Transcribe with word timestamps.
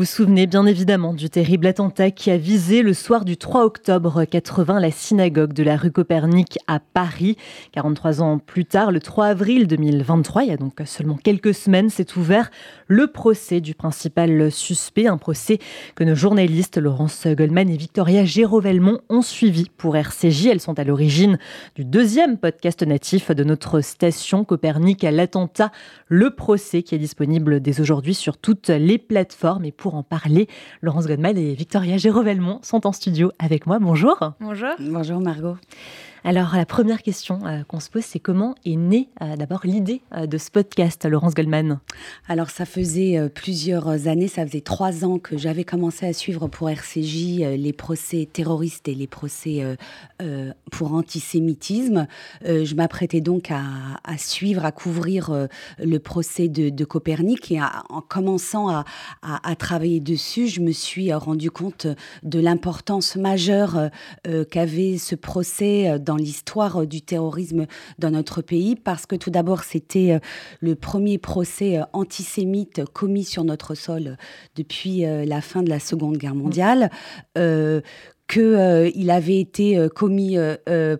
vous 0.00 0.06
souvenez 0.06 0.46
bien 0.46 0.64
évidemment 0.64 1.12
du 1.12 1.28
terrible 1.28 1.66
attentat 1.66 2.10
qui 2.10 2.30
a 2.30 2.38
visé 2.38 2.80
le 2.80 2.94
soir 2.94 3.26
du 3.26 3.36
3 3.36 3.66
octobre 3.66 4.24
80 4.24 4.80
la 4.80 4.90
synagogue 4.90 5.52
de 5.52 5.62
la 5.62 5.76
rue 5.76 5.90
Copernic 5.90 6.58
à 6.66 6.80
Paris. 6.80 7.36
43 7.72 8.22
ans 8.22 8.38
plus 8.38 8.64
tard, 8.64 8.92
le 8.92 9.00
3 9.00 9.26
avril 9.26 9.66
2023, 9.66 10.44
il 10.44 10.48
y 10.48 10.52
a 10.52 10.56
donc 10.56 10.80
seulement 10.86 11.18
quelques 11.22 11.52
semaines, 11.52 11.90
s'est 11.90 12.16
ouvert 12.16 12.50
le 12.86 13.08
procès 13.08 13.60
du 13.60 13.74
principal 13.74 14.50
suspect, 14.50 15.06
un 15.06 15.18
procès 15.18 15.58
que 15.94 16.04
nos 16.04 16.14
journalistes 16.14 16.78
Laurence 16.78 17.26
Goldman 17.26 17.68
et 17.68 17.76
Victoria 17.76 18.24
Gérovelmont 18.24 19.00
ont 19.10 19.20
suivi 19.20 19.68
pour 19.68 19.98
RCJ. 19.98 20.46
Elles 20.46 20.60
sont 20.60 20.78
à 20.78 20.84
l'origine 20.84 21.38
du 21.74 21.84
deuxième 21.84 22.38
podcast 22.38 22.82
natif 22.84 23.32
de 23.32 23.44
notre 23.44 23.82
station 23.82 24.46
Copernic 24.46 25.04
à 25.04 25.10
l'attentat, 25.10 25.70
le 26.08 26.34
procès 26.34 26.82
qui 26.82 26.94
est 26.94 26.98
disponible 26.98 27.60
dès 27.60 27.82
aujourd'hui 27.82 28.14
sur 28.14 28.38
toutes 28.38 28.70
les 28.70 28.96
plateformes. 28.96 29.66
Et 29.66 29.72
pour 29.72 29.89
en 29.94 30.02
parler, 30.02 30.48
Laurence 30.82 31.06
Goldman 31.06 31.36
et 31.36 31.54
Victoria 31.54 31.96
Gérovelmont 31.96 32.60
sont 32.62 32.86
en 32.86 32.92
studio 32.92 33.32
avec 33.38 33.66
moi. 33.66 33.78
Bonjour. 33.78 34.32
Bonjour. 34.40 34.70
Bonjour 34.78 35.20
Margot. 35.20 35.56
Alors, 36.22 36.54
la 36.54 36.66
première 36.66 37.02
question 37.02 37.46
euh, 37.46 37.62
qu'on 37.64 37.80
se 37.80 37.88
pose, 37.88 38.04
c'est 38.04 38.18
comment 38.18 38.54
est 38.66 38.76
née 38.76 39.08
euh, 39.22 39.36
d'abord 39.36 39.60
l'idée 39.64 40.02
euh, 40.14 40.26
de 40.26 40.36
ce 40.36 40.50
podcast, 40.50 41.06
Laurence 41.06 41.34
Goldman? 41.34 41.80
Alors, 42.28 42.50
ça 42.50 42.66
faisait 42.66 43.30
plusieurs 43.34 44.06
années, 44.06 44.28
ça 44.28 44.46
faisait 44.46 44.60
trois 44.60 45.04
ans 45.04 45.18
que 45.18 45.38
j'avais 45.38 45.64
commencé 45.64 46.04
à 46.06 46.12
suivre 46.12 46.46
pour 46.48 46.68
RCJ 46.68 47.56
les 47.56 47.72
procès 47.72 48.28
terroristes 48.30 48.86
et 48.88 48.94
les 48.94 49.06
procès 49.06 49.76
pour 50.70 50.92
antisémitisme. 50.94 52.06
je 52.44 52.74
m'apprêtais 52.74 53.20
donc 53.20 53.50
à, 53.50 54.18
suivre, 54.18 54.64
à 54.64 54.72
couvrir 54.72 55.48
le 55.78 55.98
procès 55.98 56.48
de, 56.48 56.84
Copernic 56.84 57.52
et 57.52 57.60
en 57.60 58.00
commençant 58.00 58.68
à, 58.68 58.84
à, 59.22 59.54
travailler 59.56 60.00
dessus, 60.00 60.48
je 60.48 60.60
me 60.60 60.72
suis 60.72 61.12
rendu 61.12 61.50
compte 61.50 61.86
de 62.22 62.40
l'importance 62.40 63.16
majeure 63.16 63.90
qu'avait 64.50 64.98
ce 64.98 65.14
procès 65.14 65.98
l'histoire 66.16 66.82
euh, 66.82 66.86
du 66.86 67.02
terrorisme 67.02 67.66
dans 67.98 68.10
notre 68.10 68.42
pays, 68.42 68.76
parce 68.76 69.06
que 69.06 69.16
tout 69.16 69.30
d'abord, 69.30 69.64
c'était 69.64 70.12
euh, 70.12 70.18
le 70.60 70.74
premier 70.74 71.18
procès 71.18 71.78
euh, 71.78 71.84
antisémite 71.92 72.84
commis 72.92 73.24
sur 73.24 73.44
notre 73.44 73.74
sol 73.74 74.16
depuis 74.56 75.00
la 75.00 75.40
fin 75.40 75.62
de 75.62 75.68
la 75.68 75.78
Seconde 75.78 76.16
Guerre 76.16 76.34
mondiale. 76.34 76.90
Qu'il 78.30 79.10
avait 79.10 79.40
été 79.40 79.88
commis 79.94 80.36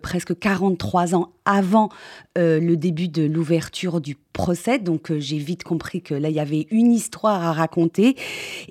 presque 0.01 0.37
43 0.37 1.15
ans 1.15 1.29
avant 1.45 1.89
le 2.35 2.75
début 2.75 3.07
de 3.07 3.23
l'ouverture 3.23 4.01
du 4.01 4.17
procès. 4.33 4.79
Donc 4.79 5.11
j'ai 5.17 5.37
vite 5.37 5.63
compris 5.63 6.01
que 6.01 6.13
là, 6.13 6.29
il 6.29 6.35
y 6.35 6.39
avait 6.39 6.67
une 6.71 6.91
histoire 6.91 7.41
à 7.43 7.53
raconter. 7.53 8.15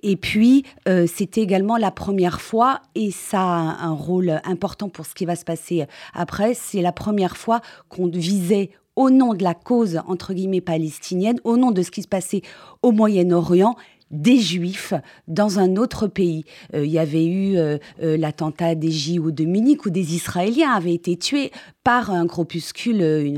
Et 0.03 0.17
puis, 0.17 0.65
c'était 1.07 1.41
également 1.41 1.79
la 1.79 1.91
première 1.91 2.41
fois, 2.41 2.81
et 2.95 3.11
ça 3.11 3.41
a 3.41 3.85
un 3.87 3.93
rôle 3.93 4.41
important 4.45 4.89
pour 4.89 5.07
ce 5.07 5.15
qui 5.15 5.25
va 5.25 5.37
se 5.37 5.45
passer 5.45 5.87
après, 6.13 6.55
c'est 6.55 6.83
la 6.83 6.93
première 6.93 7.37
fois 7.37 7.61
qu'on 7.89 8.09
visait 8.09 8.71
au 8.97 9.09
nom 9.09 9.35
de 9.35 9.43
la 9.43 9.55
cause, 9.55 10.01
entre 10.07 10.35
guillemets, 10.35 10.61
palestinienne, 10.61 11.39
au 11.45 11.57
nom 11.57 11.71
de 11.71 11.81
ce 11.81 11.91
qui 11.91 12.03
se 12.03 12.09
passait 12.09 12.43
au 12.83 12.93
Moyen-Orient, 12.93 13.77
des 14.11 14.39
Juifs 14.39 14.95
dans 15.29 15.59
un 15.59 15.77
autre 15.77 16.07
pays. 16.07 16.45
Euh, 16.75 16.85
il 16.85 16.91
y 16.91 16.99
avait 16.99 17.27
eu 17.27 17.57
euh, 17.57 17.79
euh, 18.03 18.17
l'attentat 18.17 18.75
des 18.75 18.91
JO 18.91 19.31
de 19.31 19.45
Munich 19.45 19.87
où 19.87 19.91
des 19.91 20.15
Israéliens 20.15 20.73
avaient 20.73 20.95
été 20.95 21.17
tués 21.17 21.53
un 21.91 22.25
groupuscule, 22.25 23.37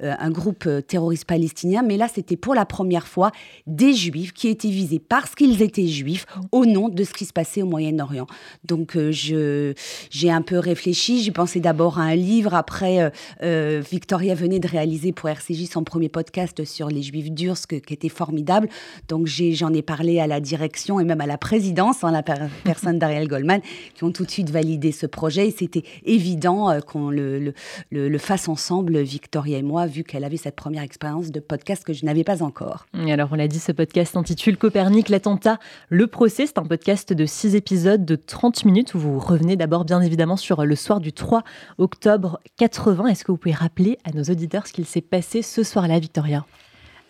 un, 0.00 0.30
groupe 0.30 0.68
terroriste 0.86 1.24
palestinien. 1.24 1.82
Mais 1.82 1.96
là, 1.96 2.08
c'était 2.12 2.36
pour 2.36 2.54
la 2.54 2.64
première 2.64 3.06
fois 3.06 3.30
des 3.66 3.92
Juifs 3.92 4.32
qui 4.32 4.48
étaient 4.48 4.70
visés 4.70 4.98
parce 4.98 5.34
qu'ils 5.34 5.62
étaient 5.62 5.86
Juifs 5.86 6.26
au 6.50 6.66
nom 6.66 6.88
de 6.88 7.04
ce 7.04 7.12
qui 7.12 7.24
se 7.24 7.32
passait 7.32 7.62
au 7.62 7.66
Moyen-Orient. 7.66 8.26
Donc, 8.64 8.96
je 8.96 9.74
j'ai 10.10 10.30
un 10.30 10.42
peu 10.42 10.58
réfléchi. 10.58 11.22
J'ai 11.22 11.32
pensé 11.32 11.60
d'abord 11.60 11.98
à 11.98 12.02
un 12.02 12.16
livre. 12.16 12.54
Après, 12.54 13.12
Victoria 13.40 14.34
venait 14.34 14.58
de 14.58 14.68
réaliser 14.68 15.12
pour 15.12 15.28
RCJ 15.28 15.68
son 15.70 15.84
premier 15.84 16.08
podcast 16.08 16.64
sur 16.64 16.88
les 16.88 17.02
Juifs 17.02 17.30
durs, 17.30 17.56
qui 17.68 17.94
était 17.94 18.08
formidable. 18.08 18.68
Donc, 19.08 19.26
j'en 19.26 19.72
ai 19.72 19.82
parlé 19.82 20.20
à 20.20 20.26
la 20.26 20.40
direction 20.40 21.00
et 21.00 21.04
même 21.04 21.20
à 21.20 21.26
la 21.26 21.38
présidence, 21.38 22.04
en 22.04 22.08
hein, 22.08 22.12
la 22.12 22.22
personne 22.64 22.98
d'Ariel 22.98 23.28
Goldman, 23.28 23.60
qui 23.94 24.04
ont 24.04 24.12
tout 24.12 24.24
de 24.24 24.30
suite 24.30 24.50
validé 24.50 24.92
ce 24.92 25.06
projet. 25.06 25.48
Et 25.48 25.50
c'était 25.50 25.84
évident 26.04 26.70
euh, 26.70 26.80
qu'on 26.80 27.10
le, 27.10 27.54
fasse 28.18 28.48
ensemble, 28.48 28.98
Victoria 29.00 29.58
et 29.58 29.62
moi, 29.62 29.86
vu 29.86 30.04
qu'elle 30.04 30.24
avait 30.24 30.36
cette 30.36 30.56
première 30.56 30.82
expérience 30.82 31.30
de 31.30 31.40
podcast 31.40 31.84
que 31.84 31.92
je 31.92 32.04
n'avais 32.04 32.24
pas 32.24 32.42
encore. 32.42 32.86
Et 32.94 33.12
alors, 33.12 33.28
on 33.32 33.34
l'a 33.34 33.48
dit, 33.48 33.58
ce 33.58 33.72
podcast 33.72 34.14
s'intitule 34.14 34.56
Copernic, 34.56 35.08
l'attentat, 35.08 35.58
le 35.88 36.06
procès. 36.06 36.46
C'est 36.46 36.58
un 36.58 36.64
podcast 36.64 37.12
de 37.12 37.26
six 37.26 37.54
épisodes 37.54 38.04
de 38.04 38.16
30 38.16 38.64
minutes 38.64 38.94
où 38.94 38.98
vous 38.98 39.18
revenez 39.18 39.56
d'abord, 39.56 39.84
bien 39.84 40.00
évidemment, 40.00 40.36
sur 40.36 40.64
le 40.64 40.76
soir 40.76 41.00
du 41.00 41.12
3 41.12 41.42
octobre 41.78 42.40
80. 42.58 43.06
Est-ce 43.06 43.24
que 43.24 43.32
vous 43.32 43.38
pouvez 43.38 43.54
rappeler 43.54 43.98
à 44.04 44.12
nos 44.12 44.22
auditeurs 44.24 44.66
ce 44.66 44.72
qu'il 44.72 44.86
s'est 44.86 45.00
passé 45.00 45.42
ce 45.42 45.62
soir-là, 45.62 45.98
Victoria? 45.98 46.44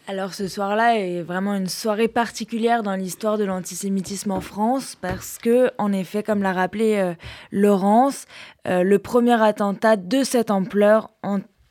Alors 0.09 0.35
ce 0.35 0.49
soir-là 0.49 0.99
est 0.99 1.23
vraiment 1.23 1.55
une 1.55 1.69
soirée 1.69 2.09
particulière 2.09 2.83
dans 2.83 2.97
l'histoire 2.97 3.39
de 3.39 3.45
l'antisémitisme 3.45 4.33
en 4.33 4.41
France 4.41 4.97
parce 5.01 5.39
que, 5.39 5.71
en 5.79 5.93
effet, 5.93 6.25
comme 6.25 6.43
l'a 6.43 6.53
rappelé 6.53 6.97
euh, 6.97 7.15
Laurence, 7.53 8.27
euh, 8.67 8.83
le 8.83 8.99
premier 8.99 9.41
attentat 9.41 9.97
de 9.97 10.25
cette 10.25 10.51
ampleur 10.51 11.11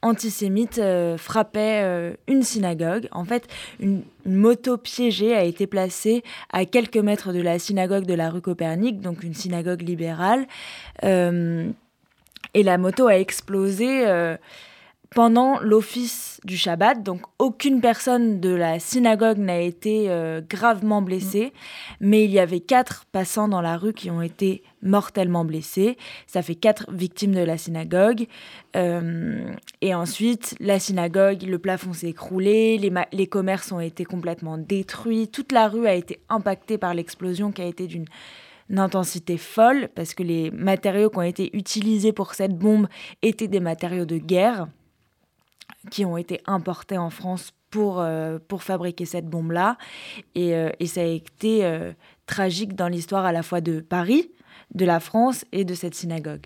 antisémite 0.01 0.79
euh, 0.79 1.17
frappait 1.17 2.15
une 2.27 2.43
synagogue. 2.43 3.09
En 3.11 3.25
fait, 3.25 3.47
une, 3.79 4.03
moto 4.25 4.77
piégée 4.77 5.35
a 5.35 5.43
été 5.43 5.67
placée 5.67 6.23
à 6.53 6.63
quelques 6.65 6.97
mètres 6.97 7.33
de 7.33 7.41
la 7.41 7.59
synagogue 7.59 8.05
de 8.05 8.13
la 8.13 8.29
rue 8.29 8.41
Copernic, 8.41 9.01
donc 9.01 9.23
une 9.23 9.33
synagogue 9.33 9.81
libérale, 9.81 10.47
et 11.03 12.63
la 12.63 12.77
moto 12.77 13.07
a 13.07 13.17
explosé 13.17 14.05
pendant 15.13 15.59
l'office 15.59 16.39
du 16.45 16.55
Shabbat. 16.55 17.03
Donc 17.03 17.21
aucune 17.37 17.81
personne 17.81 18.39
de 18.39 18.49
la 18.49 18.79
synagogue 18.79 19.37
n'a 19.37 19.59
été 19.59 20.05
euh, 20.09 20.41
gravement 20.41 21.01
blessée, 21.01 21.53
mais 21.99 22.23
il 22.23 22.31
y 22.31 22.39
avait 22.39 22.61
quatre 22.61 23.05
passants 23.11 23.49
dans 23.49 23.61
la 23.61 23.77
rue 23.77 23.93
qui 23.93 24.09
ont 24.09 24.21
été 24.21 24.63
mortellement 24.81 25.43
blessés. 25.43 25.97
Ça 26.27 26.41
fait 26.41 26.55
quatre 26.55 26.89
victimes 26.91 27.33
de 27.33 27.41
la 27.41 27.57
synagogue. 27.57 28.27
Euh, 28.75 29.51
et 29.81 29.93
ensuite, 29.93 30.55
la 30.59 30.79
synagogue, 30.79 31.43
le 31.43 31.59
plafond 31.59 31.93
s'est 31.93 32.09
écroulé, 32.09 32.77
les, 32.77 32.91
les 33.11 33.27
commerces 33.27 33.71
ont 33.71 33.81
été 33.81 34.05
complètement 34.05 34.57
détruits, 34.57 35.27
toute 35.27 35.51
la 35.51 35.67
rue 35.67 35.87
a 35.87 35.93
été 35.93 36.19
impactée 36.29 36.77
par 36.77 36.93
l'explosion 36.93 37.51
qui 37.51 37.61
a 37.61 37.65
été 37.65 37.85
d'une 37.87 38.05
intensité 38.77 39.35
folle 39.37 39.89
parce 39.93 40.13
que 40.13 40.23
les 40.23 40.51
matériaux 40.51 41.09
qui 41.09 41.17
ont 41.17 41.21
été 41.21 41.49
utilisés 41.57 42.13
pour 42.13 42.33
cette 42.33 42.57
bombe 42.57 42.87
étaient 43.21 43.49
des 43.49 43.59
matériaux 43.59 44.05
de 44.05 44.17
guerre 44.17 44.67
qui 45.89 46.05
ont 46.05 46.17
été 46.17 46.41
importés 46.45 46.97
en 46.97 47.09
France 47.09 47.53
pour, 47.71 47.99
euh, 47.99 48.37
pour 48.47 48.61
fabriquer 48.61 49.05
cette 49.05 49.27
bombe-là. 49.27 49.77
Et, 50.35 50.53
euh, 50.53 50.69
et, 50.79 50.85
ça 50.85 51.01
a 51.01 51.05
été 51.05 51.65
euh, 51.65 51.93
tragique 52.27 52.75
dans 52.75 52.89
l'histoire 52.89 53.25
à 53.25 53.31
la 53.31 53.41
fois 53.41 53.61
de 53.61 53.79
Paris, 53.79 54.29
de 54.75 54.85
la 54.85 54.99
France 54.99 55.45
et 55.51 55.65
de 55.65 55.73
cette 55.73 55.95
synagogue. 55.95 56.45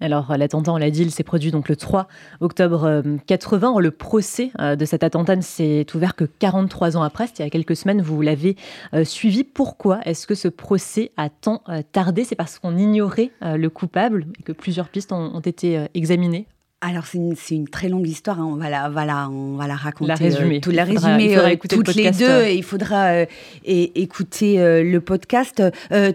Alors, 0.00 0.36
l'attentat, 0.36 0.72
on 0.72 0.76
l'a 0.76 0.90
dit, 0.90 1.02
il 1.02 1.10
s'est 1.10 1.22
produit 1.22 1.50
donc 1.50 1.68
le 1.68 1.76
3 1.76 2.08
octobre 2.40 3.02
80. 3.26 3.78
Le 3.78 3.90
procès 3.92 4.50
de 4.58 4.84
cet 4.84 5.04
attentat 5.04 5.36
ne 5.36 5.40
s'est 5.40 5.86
ouvert 5.94 6.16
que 6.16 6.24
43 6.24 6.96
ans 6.96 7.02
après, 7.02 7.28
c'était 7.28 7.44
il 7.44 7.46
y 7.46 7.48
a 7.48 7.50
quelques 7.50 7.76
semaines, 7.76 8.02
vous 8.02 8.20
l'avez 8.20 8.56
suivi. 9.04 9.44
Pourquoi 9.44 10.00
est-ce 10.04 10.26
que 10.26 10.34
ce 10.34 10.48
procès 10.48 11.12
a 11.16 11.30
tant 11.30 11.62
tardé? 11.92 12.24
C'est 12.24 12.34
parce 12.34 12.58
qu'on 12.58 12.76
ignorait 12.76 13.30
le 13.40 13.68
coupable 13.68 14.26
et 14.40 14.42
que 14.42 14.52
plusieurs 14.52 14.88
pistes 14.88 15.12
ont 15.12 15.40
été 15.40 15.86
examinées 15.94 16.48
alors 16.84 17.06
c'est 17.06 17.18
une, 17.18 17.34
une, 17.50 17.68
très 17.68 17.88
longue 17.88 18.06
histoire, 18.06 18.40
hein. 18.40 18.48
on, 18.50 18.56
va 18.56 18.68
la, 18.68 18.90
voilà, 18.90 19.28
on 19.30 19.56
va 19.56 19.66
la 19.66 19.74
raconter, 19.74 20.08
la 20.08 20.14
résumer. 20.16 20.56
Euh, 20.56 20.60
tout, 20.60 20.70
la 20.70 20.84
résumer 20.84 21.36
euh, 21.36 21.56
toutes 21.68 21.94
les 21.94 22.10
deux, 22.10 22.42
et 22.42 22.54
il 22.54 22.62
faudra 22.62 23.06
euh, 23.06 23.26
écouter 23.64 24.56
le 24.82 24.98
podcast. 25.00 25.62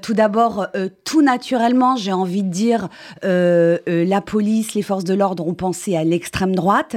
tout 0.01 0.13
d'abord, 0.13 0.67
tout 1.03 1.21
naturellement, 1.21 1.95
j'ai 1.95 2.13
envie 2.13 2.43
de 2.43 2.49
dire, 2.49 2.89
la 3.23 4.21
police, 4.21 4.73
les 4.75 4.81
forces 4.81 5.03
de 5.03 5.13
l'ordre 5.13 5.47
ont 5.47 5.53
pensé 5.53 5.95
à 5.95 6.03
l'extrême 6.03 6.55
droite, 6.55 6.95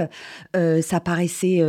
ça 0.55 1.01
paraissait 1.01 1.63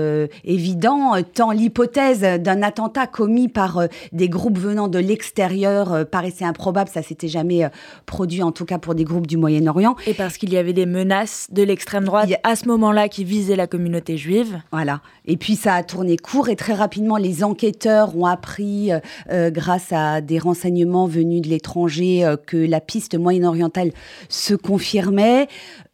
évident, 0.43 1.13
tant 1.33 1.51
l'hypothèse 1.51 2.21
d'un 2.41 2.61
attentat 2.61 3.07
commis 3.07 3.47
par 3.47 3.83
des 4.11 4.29
groupes 4.29 4.57
venant 4.57 4.87
de 4.87 4.99
l'extérieur 4.99 6.05
paraissait 6.07 6.45
improbable, 6.45 6.89
ça 6.93 7.01
s'était 7.01 7.27
jamais 7.27 7.67
produit, 8.05 8.43
en 8.43 8.51
tout 8.51 8.65
cas 8.65 8.77
pour 8.77 8.95
des 8.95 9.03
groupes 9.03 9.27
du 9.27 9.37
Moyen-Orient. 9.37 9.95
Et 10.07 10.13
parce 10.13 10.37
qu'il 10.37 10.51
y 10.51 10.57
avait 10.57 10.73
des 10.73 10.85
menaces 10.85 11.47
de 11.51 11.63
l'extrême 11.63 11.92
droite 12.01 12.29
à 12.43 12.55
ce 12.55 12.67
moment-là 12.67 13.07
qui 13.07 13.23
visait 13.23 13.55
la 13.55 13.67
communauté 13.67 14.17
juive. 14.17 14.61
Voilà. 14.71 15.01
Et 15.25 15.37
puis 15.37 15.55
ça 15.55 15.75
a 15.75 15.83
tourné 15.83 16.17
court 16.17 16.49
et 16.49 16.55
très 16.55 16.73
rapidement 16.73 17.17
les 17.17 17.43
enquêteurs 17.43 18.17
ont 18.17 18.25
appris, 18.25 18.91
euh, 18.91 18.99
euh, 19.31 19.49
grâce 19.49 19.91
à 19.91 20.21
des 20.21 20.39
renseignements 20.39 21.07
venus 21.07 21.41
de 21.41 21.49
l'étranger, 21.49 22.25
euh, 22.25 22.35
que 22.35 22.57
la 22.57 22.81
piste 22.81 23.17
moyen-orientale 23.17 23.91
se 24.29 24.53
confirmait. 24.53 25.47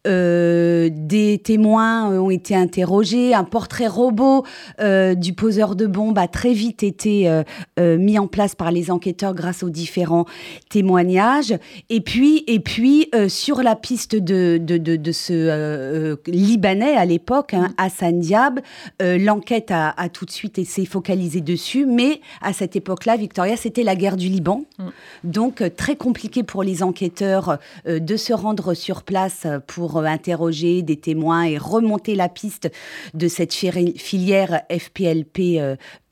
Des 0.04 1.40
témoins 1.44 2.18
ont 2.18 2.30
été 2.30 2.56
interrogés. 2.56 3.34
Un 3.34 3.44
portrait 3.44 3.86
robot 3.86 4.44
du 4.78 5.32
poseur 5.34 5.76
de 5.76 5.86
bombes 5.86 6.18
a 6.18 6.28
très 6.28 6.52
vite 6.52 6.82
été 6.82 7.42
mis 7.78 8.18
en 8.18 8.26
place 8.26 8.54
par 8.54 8.70
les 8.70 8.90
enquêteurs 8.90 9.34
grâce 9.34 9.62
aux 9.62 9.70
différents 9.70 10.24
témoignages. 10.70 11.54
Et 11.90 12.00
puis, 12.00 12.44
et 12.46 12.60
puis 12.60 13.10
sur 13.28 13.62
la 13.62 13.76
piste 13.76 14.16
de, 14.16 14.58
de, 14.58 14.78
de, 14.78 15.12
ce 15.12 16.16
Libanais 16.26 16.96
à 16.96 17.04
l'époque, 17.04 17.54
hein, 17.54 17.74
Hassan 17.76 18.20
Diab, 18.20 18.60
l'enquête 19.00 19.70
a, 19.70 19.90
a, 19.90 20.08
tout 20.08 20.24
de 20.24 20.30
suite 20.30 20.58
été 20.58 20.86
focalisée 20.86 21.40
dessus. 21.42 21.84
Mais 21.84 22.20
à 22.40 22.52
cette 22.52 22.76
époque-là, 22.76 23.16
Victoria, 23.16 23.56
c'était 23.56 23.82
la 23.82 23.96
guerre 23.96 24.16
du 24.16 24.28
Liban. 24.28 24.64
Mm. 24.78 24.88
Donc, 25.24 25.62
très 25.76 25.96
compliqué 25.96 26.42
pour 26.42 26.62
les 26.62 26.82
enquêteurs 26.82 27.58
de 27.86 28.16
se 28.16 28.32
rendre 28.32 28.74
sur 28.74 29.02
place 29.02 29.46
pour 29.66 29.89
interroger 29.98 30.82
des 30.82 30.96
témoins 30.96 31.44
et 31.44 31.58
remonter 31.58 32.14
la 32.14 32.28
piste 32.28 32.70
de 33.14 33.28
cette 33.28 33.52
filière 33.52 34.62
FPLP 34.70 35.60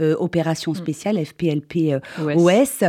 Opération 0.00 0.72
mm. 0.72 0.76
Spéciale, 0.76 1.24
FPLP 1.24 2.00
OS. 2.36 2.84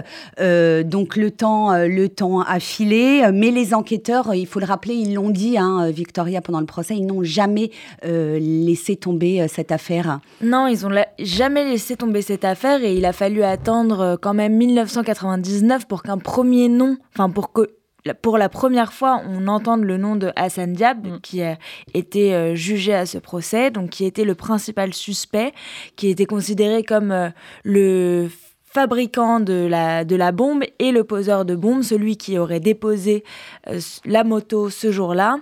donc 0.85 1.15
le 1.15 1.31
temps, 1.31 1.73
le 1.85 2.07
temps 2.07 2.41
a 2.41 2.59
filé, 2.59 3.29
mais 3.33 3.51
les 3.51 3.73
enquêteurs, 3.73 4.33
il 4.35 4.47
faut 4.47 4.59
le 4.59 4.65
rappeler, 4.65 4.93
ils 4.93 5.13
l'ont 5.13 5.29
dit, 5.29 5.57
hein, 5.57 5.89
Victoria, 5.91 6.41
pendant 6.41 6.59
le 6.59 6.65
procès, 6.65 6.95
ils 6.95 7.05
n'ont 7.05 7.23
jamais 7.23 7.71
laissé 8.03 8.95
tomber 8.95 9.47
cette 9.47 9.71
affaire. 9.71 10.19
Non, 10.41 10.67
ils 10.67 10.81
n'ont 10.87 11.03
jamais 11.19 11.65
laissé 11.65 11.95
tomber 11.95 12.21
cette 12.21 12.45
affaire 12.45 12.83
et 12.83 12.95
il 12.95 13.05
a 13.05 13.13
fallu 13.13 13.43
attendre 13.43 14.17
quand 14.21 14.33
même 14.33 14.55
1999 14.55 15.87
pour 15.87 16.03
qu'un 16.03 16.17
premier 16.17 16.69
nom, 16.69 16.97
enfin 17.13 17.29
pour 17.29 17.51
que 17.51 17.78
pour 18.13 18.37
la 18.37 18.49
première 18.49 18.93
fois, 18.93 19.21
on 19.27 19.47
entend 19.47 19.75
le 19.75 19.97
nom 19.97 20.15
de 20.15 20.31
Hassan 20.35 20.73
Diab, 20.73 21.05
mm. 21.05 21.19
qui 21.21 21.41
a 21.41 21.57
été 21.93 22.33
euh, 22.33 22.55
jugé 22.55 22.93
à 22.93 23.05
ce 23.05 23.17
procès, 23.17 23.71
donc 23.71 23.89
qui 23.91 24.05
était 24.05 24.25
le 24.25 24.35
principal 24.35 24.93
suspect, 24.93 25.53
qui 25.95 26.09
était 26.09 26.25
considéré 26.25 26.83
comme 26.83 27.11
euh, 27.11 27.29
le 27.63 28.29
fabricant 28.63 29.39
de 29.39 29.65
la, 29.67 30.05
de 30.05 30.15
la 30.15 30.31
bombe 30.31 30.63
et 30.77 30.91
le 30.91 31.03
poseur 31.03 31.43
de 31.43 31.55
bombe, 31.55 31.81
celui 31.81 32.17
qui 32.17 32.37
aurait 32.37 32.59
déposé 32.59 33.23
euh, 33.67 33.79
la 34.05 34.23
moto 34.23 34.69
ce 34.69 34.91
jour-là. 34.91 35.37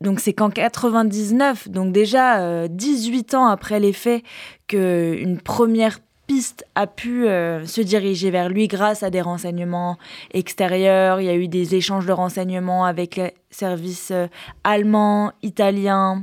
donc 0.00 0.18
c'est 0.18 0.32
qu'en 0.32 0.50
99, 0.50 1.68
donc 1.68 1.92
déjà 1.92 2.66
18 2.68 3.34
ans 3.34 3.46
après 3.46 3.78
les 3.78 3.92
faits, 3.92 4.24
qu'une 4.66 5.40
première 5.40 5.98
piste 6.30 6.64
a 6.76 6.86
pu 6.86 7.26
euh, 7.26 7.66
se 7.66 7.80
diriger 7.80 8.30
vers 8.30 8.48
lui 8.48 8.68
grâce 8.68 9.02
à 9.02 9.10
des 9.10 9.20
renseignements 9.20 9.98
extérieurs. 10.32 11.20
Il 11.20 11.24
y 11.24 11.28
a 11.28 11.34
eu 11.34 11.48
des 11.48 11.74
échanges 11.74 12.06
de 12.06 12.12
renseignements 12.12 12.84
avec 12.84 13.16
les 13.16 13.34
services 13.50 14.12
euh, 14.12 14.28
allemands, 14.62 15.32
italiens, 15.42 16.22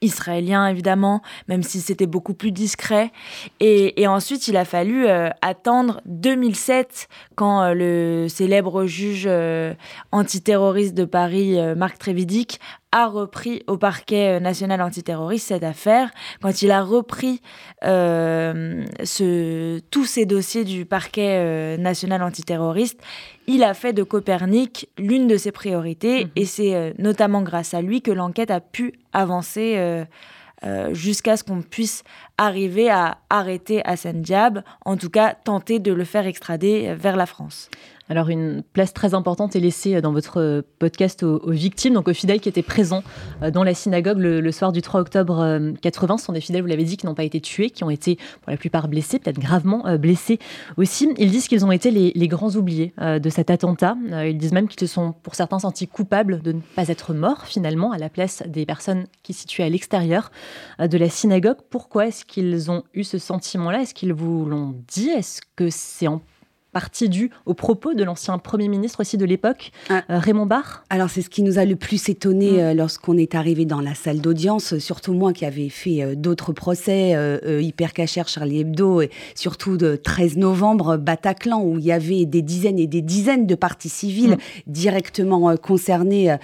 israélien 0.00 0.68
évidemment, 0.68 1.20
même 1.48 1.62
si 1.62 1.82
c'était 1.82 2.06
beaucoup 2.06 2.32
plus 2.32 2.50
discret. 2.50 3.12
Et, 3.60 4.06
ensuite, 4.06 4.48
il 4.48 4.56
a 4.56 4.64
fallu 4.64 5.06
euh, 5.06 5.28
attendre 5.42 6.00
2007 6.06 7.08
quand 7.34 7.74
le 7.74 8.26
célèbre 8.30 8.86
juge 8.86 9.28
antiterroriste 10.12 10.94
de 10.94 11.04
Paris, 11.04 11.58
Marc 11.76 11.98
Trévidic, 11.98 12.58
a 12.92 13.06
repris 13.06 13.62
au 13.66 13.76
parquet 13.76 14.40
national 14.40 14.82
antiterroriste 14.82 15.48
cette 15.48 15.62
affaire. 15.62 16.10
Quand 16.42 16.62
il 16.62 16.70
a 16.70 16.82
repris 16.82 17.40
ce, 17.82 19.78
tous 19.90 20.04
ces 20.04 20.26
dossiers 20.26 20.64
du 20.64 20.84
parquet 20.84 21.76
national 21.78 22.22
antiterroriste, 22.22 23.00
il 23.52 23.64
a 23.64 23.74
fait 23.74 23.92
de 23.92 24.02
Copernic 24.02 24.88
l'une 24.96 25.26
de 25.26 25.36
ses 25.36 25.50
priorités 25.50 26.24
mhm. 26.24 26.30
et 26.36 26.44
c'est 26.44 26.74
euh, 26.74 26.92
notamment 26.98 27.42
grâce 27.42 27.74
à 27.74 27.82
lui 27.82 28.00
que 28.00 28.10
l'enquête 28.10 28.50
a 28.50 28.60
pu 28.60 28.94
avancer 29.12 29.74
euh, 29.76 30.04
euh, 30.64 30.94
jusqu'à 30.94 31.36
ce 31.36 31.42
qu'on 31.42 31.62
puisse 31.62 32.04
arriver 32.38 32.90
à 32.90 33.18
arrêter 33.28 33.82
Hassan 33.84 34.22
Diab, 34.22 34.62
en 34.84 34.96
tout 34.96 35.10
cas 35.10 35.34
tenter 35.34 35.78
de 35.78 35.92
le 35.92 36.04
faire 36.04 36.26
extrader 36.26 36.94
vers 36.94 37.16
la 37.16 37.26
France. 37.26 37.70
Alors, 38.10 38.28
une 38.28 38.64
place 38.72 38.92
très 38.92 39.14
importante 39.14 39.54
est 39.54 39.60
laissée 39.60 40.00
dans 40.00 40.12
votre 40.12 40.64
podcast 40.80 41.22
aux, 41.22 41.52
victimes, 41.52 41.94
donc 41.94 42.08
aux 42.08 42.12
fidèles 42.12 42.40
qui 42.40 42.48
étaient 42.48 42.60
présents 42.60 43.04
euh, 43.40 43.52
dans 43.52 43.62
la 43.62 43.72
synagogue 43.72 44.18
le, 44.18 44.50
soir 44.50 44.72
du 44.72 44.82
3 44.82 45.02
octobre 45.02 45.60
80. 45.80 46.14
Euh, 46.14 46.18
Ce 46.18 46.24
sont 46.24 46.32
des 46.32 46.40
fidèles, 46.40 46.62
vous 46.62 46.66
l'avez 46.66 46.82
dit, 46.82 46.96
qui 46.96 47.06
n'ont 47.06 47.14
pas 47.14 47.22
été 47.22 47.40
tués, 47.40 47.70
qui 47.70 47.84
ont 47.84 47.90
été 47.90 48.16
pour 48.42 48.50
la 48.50 48.56
plupart 48.56 48.88
blessés, 48.88 49.20
peut-être 49.20 49.38
gravement 49.38 49.86
euh, 49.86 49.96
blessés 49.96 50.40
aussi. 50.76 51.08
Ils 51.18 51.30
disent 51.30 51.46
qu'ils 51.46 51.64
ont 51.64 51.70
été 51.70 51.92
les, 51.92 52.26
grands 52.26 52.50
oubliés 52.56 52.92
de 52.98 53.30
cet 53.30 53.48
attentat. 53.48 53.96
Ils 54.24 54.36
disent 54.36 54.52
même 54.52 54.66
qu'ils 54.66 54.88
se 54.88 54.92
sont, 54.92 55.12
pour 55.12 55.36
certains, 55.36 55.60
sentis 55.60 55.86
coupables 55.86 56.42
de 56.42 56.50
ne 56.50 56.60
pas 56.60 56.88
être 56.88 57.14
morts, 57.14 57.46
finalement, 57.46 57.92
à 57.92 57.98
la 57.98 58.08
place 58.08 58.42
des 58.44 58.66
personnes 58.66 59.04
qui 59.22 59.34
se 59.34 59.42
situaient 59.42 59.64
à 59.64 59.68
l'extérieur 59.68 60.32
de 60.80 60.98
la 60.98 61.08
synagogue. 61.08 61.58
Pourquoi 61.70 62.08
est-ce 62.08 62.24
qu'ils 62.24 62.72
ont 62.72 62.82
eu 62.92 63.04
ce 63.04 63.18
sentiment-là? 63.18 63.82
Est-ce 63.82 63.94
qu'ils 63.94 64.12
vous 64.12 64.46
l'ont 64.46 64.74
dit? 64.88 65.10
Est-ce 65.10 65.40
que 65.54 65.70
c'est 65.70 66.08
en 66.08 66.20
partie 66.72 67.08
due 67.08 67.30
aux 67.46 67.54
propos 67.54 67.94
de 67.94 68.04
l'ancien 68.04 68.38
Premier 68.38 68.68
ministre 68.68 69.00
aussi 69.00 69.16
de 69.16 69.24
l'époque, 69.24 69.72
ah. 69.88 70.02
euh, 70.10 70.18
Raymond 70.18 70.46
Barre 70.46 70.84
Alors 70.90 71.10
c'est 71.10 71.22
ce 71.22 71.30
qui 71.30 71.42
nous 71.42 71.58
a 71.58 71.64
le 71.64 71.76
plus 71.76 72.08
étonné 72.08 72.52
mm. 72.52 72.58
euh, 72.58 72.74
lorsqu'on 72.74 73.16
est 73.16 73.34
arrivé 73.34 73.64
dans 73.64 73.80
la 73.80 73.94
salle 73.94 74.20
d'audience, 74.20 74.78
surtout 74.78 75.12
moi 75.12 75.32
qui 75.32 75.44
avais 75.44 75.68
fait 75.68 76.02
euh, 76.02 76.14
d'autres 76.14 76.52
procès, 76.52 77.16
Hyper 77.60 77.92
Cacher, 77.92 78.22
Charlie 78.26 78.60
Hebdo, 78.60 79.00
et 79.00 79.10
surtout 79.34 79.76
de 79.76 79.96
13 79.96 80.36
novembre, 80.36 80.96
Bataclan, 80.96 81.62
où 81.62 81.78
il 81.78 81.84
y 81.84 81.92
avait 81.92 82.24
des 82.24 82.42
dizaines 82.42 82.78
et 82.78 82.86
des 82.86 83.02
dizaines 83.02 83.46
de 83.46 83.54
parties 83.54 83.88
civiles 83.88 84.32
mm. 84.32 84.36
directement 84.66 85.56
concernées 85.56 86.36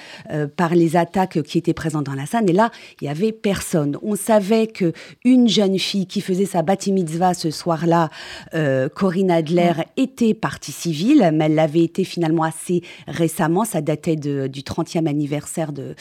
par 0.56 0.75
les 0.75 0.96
attaques 0.96 1.43
qui 1.43 1.58
étaient 1.58 1.75
présentes 1.75 2.05
dans 2.05 2.14
la 2.14 2.26
salle. 2.26 2.49
Et 2.49 2.52
là, 2.52 2.70
il 3.00 3.05
y 3.06 3.08
avait 3.08 3.32
personne. 3.32 3.99
On 4.02 4.17
savait 4.17 4.67
que 4.67 4.93
une 5.25 5.49
jeune 5.49 5.78
fille 5.78 6.06
qui 6.06 6.20
faisait 6.20 6.46
sa 6.46 6.62
bat 6.62 6.76
mitzvah 6.88 7.34
ce 7.34 7.50
soir-là, 7.50 8.11
Corinne 8.94 9.31
Adler, 9.31 9.73
mm. 9.76 9.82
était 9.96 10.15
partie 10.34 10.72
civile, 10.72 11.30
mais 11.32 11.46
elle 11.46 11.54
l'avait 11.54 11.82
été 11.82 12.04
finalement 12.04 12.42
assez 12.42 12.82
récemment. 13.06 13.64
Ça 13.64 13.80
datait 13.80 14.16
du 14.16 14.62
30e 14.62 15.06
anniversaire 15.06 15.72
de, 15.72 15.94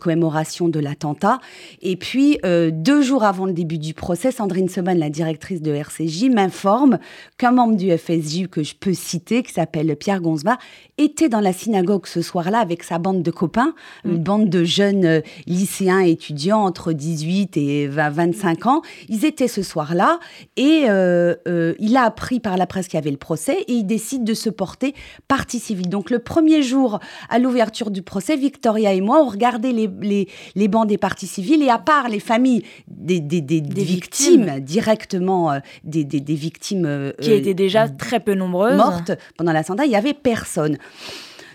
commémoration 0.00 0.68
de 0.68 0.80
l'attentat. 0.80 1.38
Et 1.80 1.96
puis, 1.96 2.38
euh, 2.44 2.70
deux 2.72 3.02
jours 3.02 3.24
avant 3.24 3.46
le 3.46 3.52
début 3.52 3.78
du 3.78 3.94
procès, 3.94 4.32
Sandrine 4.32 4.68
Seban, 4.68 4.94
la 4.94 5.10
directrice 5.10 5.62
de 5.62 5.72
RCJ, 5.72 6.24
m'informe 6.30 6.98
qu'un 7.38 7.52
membre 7.52 7.76
du 7.76 7.96
FSJ 7.96 8.48
que 8.48 8.62
je 8.62 8.74
peux 8.74 8.94
citer, 8.94 9.42
qui 9.42 9.52
s'appelle 9.52 9.94
Pierre 9.96 10.20
Gonzva, 10.20 10.58
était 10.98 11.28
dans 11.28 11.40
la 11.40 11.52
synagogue 11.52 12.06
ce 12.06 12.22
soir-là 12.22 12.58
avec 12.58 12.82
sa 12.82 12.98
bande 12.98 13.22
de 13.22 13.30
copains, 13.30 13.74
une 14.04 14.18
mm. 14.18 14.22
bande 14.22 14.48
de 14.48 14.64
jeunes 14.64 15.04
euh, 15.04 15.20
lycéens 15.46 16.00
étudiants 16.00 16.64
entre 16.64 16.92
18 16.92 17.56
et 17.56 17.86
25 17.88 18.66
ans. 18.66 18.82
Ils 19.08 19.24
étaient 19.24 19.48
ce 19.48 19.62
soir-là 19.62 20.18
et 20.56 20.84
euh, 20.88 21.34
il 21.78 21.96
a 21.96 22.04
appris 22.04 22.40
par 22.40 22.56
la 22.56 22.66
presse 22.66 22.88
qu'il 22.88 22.98
y 22.98 23.02
avait 23.02 23.10
le 23.10 23.16
procès 23.16 23.61
et 23.68 23.72
il 23.72 23.84
décide 23.84 24.24
de 24.24 24.34
se 24.34 24.50
porter 24.50 24.94
partie 25.28 25.58
civile. 25.58 25.88
Donc 25.88 26.10
le 26.10 26.18
premier 26.18 26.62
jour, 26.62 27.00
à 27.28 27.38
l'ouverture 27.38 27.90
du 27.90 28.02
procès, 28.02 28.36
Victoria 28.36 28.92
et 28.92 29.00
moi, 29.00 29.22
on 29.22 29.28
regardait 29.28 29.72
les, 29.72 30.28
les, 30.54 30.68
bancs 30.68 30.86
des 30.86 30.98
parties 30.98 31.26
civiles 31.26 31.62
et 31.62 31.68
à 31.68 31.78
part 31.78 32.08
les 32.08 32.20
familles 32.20 32.62
des, 32.88 33.20
des, 33.20 33.60
victimes, 33.84 34.60
directement, 34.60 35.52
euh, 35.52 35.58
des, 35.84 36.04
victimes... 36.34 36.86
Euh, 36.86 37.12
qui 37.20 37.32
étaient 37.32 37.54
déjà 37.54 37.88
très 37.88 38.20
peu 38.20 38.34
nombreuses. 38.34 38.76
Mortes 38.76 39.12
pendant 39.36 39.52
la 39.52 39.62
il 39.84 39.88
n'y 39.88 39.96
avait 39.96 40.14
personne. 40.14 40.78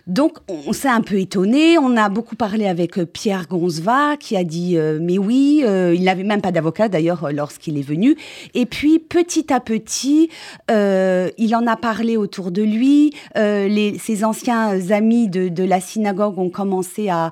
Donc, 0.07 0.37
on, 0.47 0.71
s'est 0.71 0.87
un 0.87 1.01
peu 1.01 1.19
étonné. 1.19 1.77
On 1.77 1.97
a 1.97 2.07
beaucoup 2.07 2.37
parlé 2.37 2.65
avec 2.65 2.97
euh, 2.97 3.05
Pierre 3.05 3.47
Gonzva, 3.47 4.15
qui 4.17 4.37
a 4.37 4.45
dit 4.45 4.77
euh, 4.77 4.99
mais 5.01 5.17
oui, 5.17 5.63
euh, 5.65 5.93
il 5.93 6.03
n'avait 6.03 6.23
même 6.23 6.39
pas 6.39 6.53
d'avocat 6.53 6.87
d'ailleurs 6.87 7.29
lorsqu'il 7.33 7.77
est 7.77 7.81
venu. 7.81 8.15
Et 8.53 8.65
puis, 8.65 8.99
petit 8.99 9.51
à 9.51 9.59
petit, 9.59 10.29
il 10.69 11.55
en 11.55 11.67
a 11.67 11.75
parlé 11.75 12.15
autour 12.15 12.51
de 12.51 12.61
lui. 12.61 13.13
Les, 13.35 13.97
ses 13.99 14.23
anciens 14.23 14.91
amis 14.91 15.27
de, 15.27 15.63
la 15.63 15.81
synagogue 15.81 16.39
ont 16.39 16.49
commencé 16.49 17.09
à, 17.09 17.31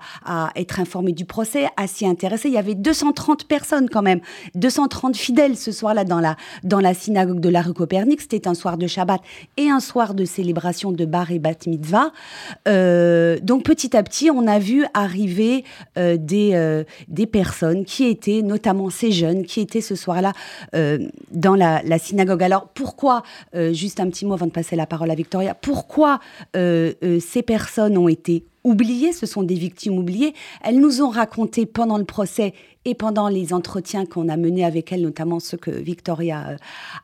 être 0.56 0.80
informés 0.80 1.14
du 1.14 1.26
procès, 1.26 1.68
à 1.78 1.88
s'y 1.88 2.06
intéresser. 2.06 2.50
Il 2.50 2.54
y 2.54 2.58
avait 2.58 2.76
230 2.76 3.46
personnes 3.46 3.90
quand 3.90 4.02
même, 4.02 4.20
230 4.56 5.16
fidèles 5.16 5.56
ce 5.56 5.72
soir-là 5.72 6.04
dans 6.04 6.20
la, 6.20 6.36
dans 6.64 6.80
la 6.80 6.94
synagogue 6.94 7.40
de 7.40 7.50
la 7.50 7.62
rue 7.62 7.74
Copernic. 7.74 8.22
C'était 8.22 8.48
un 8.48 8.54
soir 8.54 8.78
de 8.78 8.88
Shabbat 8.88 9.22
et 9.58 9.70
un 9.70 9.80
soir 9.80 10.14
de 10.14 10.26
célébration 10.26 10.92
de 10.92 11.06
Bar 11.06 11.32
et 11.32 11.40
Bat 11.40 11.68
Mitzvah. 11.68 12.12
Euh, 12.68 13.40
donc 13.42 13.64
petit 13.64 13.96
à 13.96 14.04
petit, 14.04 14.32
on 14.32 14.48
a 14.48 14.60
vu 14.60 14.86
arriver 14.94 15.64
euh, 15.98 16.18
des, 16.18 16.52
euh, 16.54 16.84
des 17.08 17.28
personnes 17.28 17.86
qui 17.86 18.06
étaient, 18.06 18.42
notamment 18.42 18.90
ces 18.90 19.12
jeunes, 19.12 19.46
qui 19.46 19.62
étaient 19.62 19.82
ce 19.82 19.96
soir-là 19.96 20.34
dans 21.32 21.56
la, 21.56 22.00
synagogue. 22.00 22.44
Alors 22.44 22.68
pourquoi, 22.74 23.24
juste 23.72 24.00
un 24.00 24.10
petit 24.10 24.26
mot 24.26 24.34
avant 24.34 24.46
de 24.46 24.52
passer 24.52 24.76
la 24.76 24.86
parole 24.86 25.10
à 25.12 25.16
Victoria, 25.16 25.56
pourquoi 25.56 26.20
ces 26.54 27.44
personnes 27.46 27.98
ont 27.98 28.08
été 28.08 28.44
oubliées, 28.66 29.14
ce 29.14 29.26
sont 29.26 29.44
des 29.44 29.56
victimes 29.56 29.98
oubliées. 29.98 30.34
Elles 30.64 30.80
nous 30.80 31.02
ont 31.02 31.10
raconté 31.10 31.66
pendant 31.66 31.98
le 31.98 32.04
procès 32.04 32.54
et 32.86 32.94
pendant 32.94 33.28
les 33.28 33.52
entretiens 33.52 34.06
qu'on 34.06 34.30
a 34.30 34.38
menés 34.38 34.64
avec 34.64 34.92
elles, 34.92 35.02
notamment 35.02 35.40
ceux 35.40 35.58
que 35.58 35.72
Victoria 35.72 36.50
euh, 36.50 36.58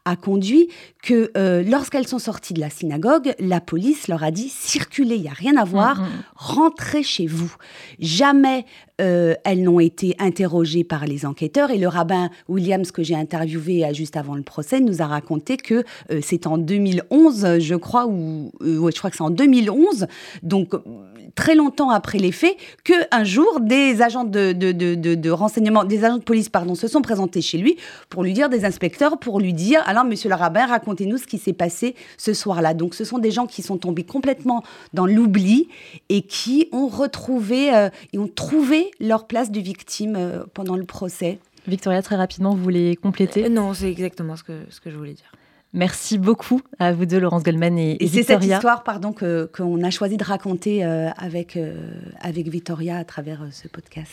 a 0.06 0.16
conduits, 0.16 0.70
que 1.02 1.32
euh, 1.36 1.64
lorsqu'elles 1.64 2.08
sont 2.08 2.20
sorties 2.20 2.54
de 2.54 2.60
la 2.60 2.70
synagogue, 2.70 3.34
la 3.40 3.60
police 3.60 4.08
leur 4.08 4.24
a 4.24 4.30
dit 4.30 4.50
circulez, 4.50 5.16
il 5.16 5.24
n'y 5.24 5.28
a 5.28 5.34
rien 5.34 5.58
à 5.58 5.66
voir, 5.66 6.00
mm, 6.00 6.04
mm. 6.04 6.24
rentrez 6.36 7.04
chez 7.04 7.26
vous. 7.26 7.54
Jamais 8.00 8.66
euh, 9.02 9.34
elles 9.44 9.64
n'ont 9.64 9.80
été 9.80 10.16
interrogées 10.20 10.84
par 10.84 11.08
les 11.08 11.26
enquêteurs 11.26 11.72
et 11.72 11.80
le 11.80 11.88
rabbin 11.88 12.30
Williams 12.48 12.92
que 12.92 13.02
j'ai 13.02 13.16
interviewé 13.16 13.84
juste 13.94 14.16
avant 14.16 14.36
le 14.36 14.44
procès 14.44 14.80
nous 14.80 15.02
a 15.02 15.08
raconté 15.08 15.58
que 15.58 15.84
c'est 16.22 16.46
en 16.46 16.60
2011, 16.60 17.58
je 17.58 17.76
crois, 17.76 18.06
ou 18.06 18.52
je 18.62 18.98
crois 18.98 19.10
que 19.10 19.16
c'est 19.16 19.24
en 19.24 19.32
2011, 19.32 20.06
donc 20.44 20.74
très 21.36 21.56
longtemps 21.56 21.90
après 21.90 22.18
les 22.18 22.32
faits, 22.32 22.56
que 22.84 22.94
un 23.12 23.24
jour 23.24 23.60
des 23.62 24.02
agents 24.02 24.24
de, 24.24 24.54
de, 24.54 24.72
de, 24.72 25.16
de 25.16 25.30
renseignement 25.30 25.84
des 25.84 26.04
agents 26.04 26.18
de 26.18 26.24
police 26.24 26.50
pardon, 26.50 26.76
se 26.76 26.88
sont 26.88 27.02
présentés 27.02 27.42
chez 27.42 27.58
lui 27.58 27.78
pour 28.10 28.24
lui 28.24 28.34
dire, 28.34 28.50
des 28.50 28.66
inspecteurs, 28.66 29.18
pour 29.20 29.40
lui 29.40 29.54
dire, 29.54 29.82
alors 29.86 30.04
monsieur 30.06 30.30
le 30.30 30.36
rabbin, 30.36 30.66
racontez-nous 30.66 31.18
ce 31.18 31.28
qui 31.28 31.38
s'est 31.38 31.54
passé 31.54 31.96
ce 32.18 32.34
soir-là. 32.34 32.74
Donc 32.74 32.94
ce 32.94 33.04
sont 33.04 33.20
des 33.20 33.32
gens 33.32 33.48
qui 33.48 33.62
sont 33.62 33.78
tombés 33.78 34.04
complètement 34.04 34.64
dans 34.94 35.06
l'oubli 35.06 35.68
et 36.10 36.22
qui 36.22 36.68
ont 36.72 36.88
retrouvé 36.88 37.74
euh, 37.74 37.90
et 38.14 38.20
ont 38.20 38.28
trouvé 38.28 38.92
leur 39.00 39.28
place 39.28 39.52
de 39.52 39.60
victime 39.60 40.16
euh, 40.18 40.44
pendant 40.54 40.76
le 40.76 40.86
procès. 40.86 41.40
Victoria, 41.68 42.02
très 42.02 42.16
rapidement, 42.16 42.56
vous 42.56 42.64
voulez 42.64 42.96
compléter? 42.96 43.46
Euh, 43.46 43.50
Non, 43.50 43.74
c'est 43.74 43.90
exactement 43.90 44.36
ce 44.36 44.44
que, 44.44 44.54
ce 44.70 44.80
que 44.80 44.90
je 44.90 44.98
voulais 44.98 45.14
dire. 45.14 45.32
Merci 45.74 46.18
beaucoup 46.18 46.62
à 46.80 46.92
vous 46.92 47.06
deux, 47.06 47.20
Laurence 47.20 47.44
Goldman 47.44 47.78
et, 47.78 47.92
et, 47.92 48.04
et 48.04 48.08
c'est 48.08 48.24
cette 48.24 48.44
histoire 48.44 48.84
pardon, 48.84 49.14
qu'on 49.14 49.84
a 49.84 49.90
choisi 49.90 50.18
de 50.18 50.24
raconter 50.24 50.84
avec, 50.84 51.58
avec 52.20 52.48
Victoria 52.50 52.98
à 52.98 53.06
travers 53.06 53.46
ce 53.52 53.68
podcast. 53.68 54.10